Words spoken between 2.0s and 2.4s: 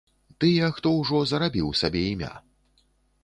імя.